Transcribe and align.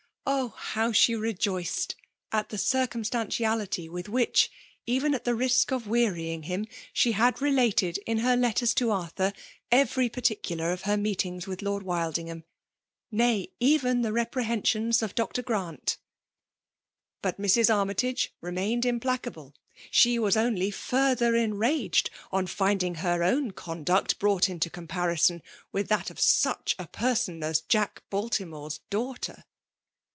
Oh! 0.41 0.49
how 0.49 0.91
she 0.91 1.15
rejoiced 1.15 1.95
at. 2.31 2.49
the 2.49 2.57
cir 2.57 2.87
Gumstantiality 2.87 3.89
with.which, 3.89 4.49
even 4.85 5.13
at 5.15 5.25
the 5.25 5.33
risk 5.35 5.71
of 5.71 5.87
wearying 5.87 6.43
him^ 6.43 6.69
she 6.93 7.13
had 7.13 7.41
related 7.41 7.97
in 8.05 8.19
her 8.19 8.37
letters 8.37 8.73
to 8.75 8.91
Arthur 8.91 9.33
erery 9.71 10.13
particular 10.13 10.71
of 10.71 10.83
her 10.83 10.95
meetings 10.95 11.47
with 11.47 11.61
Lord 11.61 11.83
Wildingham,— 11.83 12.43
hay! 13.11 13.51
even 13.59 14.03
the 14.03 14.09
reprehen^ 14.11 14.63
sions 14.65 15.01
of 15.01 15.15
Dr. 15.15 15.41
Grant! 15.41 15.97
But 17.21 17.41
Mrs. 17.41 17.73
Armytage 17.73 18.31
remained 18.41 18.85
implacable. 18.85 19.55
She 19.89 20.17
was 20.19 20.37
only 20.37 20.71
ftirther 20.71 21.37
enraged 21.37 22.09
on 22.31 22.45
finding 22.47 22.95
her 22.95 23.23
own 23.23 23.51
conduct 23.51 24.17
brought 24.19 24.49
into 24.49 24.69
comparison 24.69 25.41
with 25.71 25.87
that 25.89 26.09
of 26.11 26.19
such 26.19 26.75
a 26.79 26.87
person 26.87 27.43
as 27.43 27.61
Jack 27.61 28.03
Baltimore's 28.09 28.79
daughter. 28.89 29.43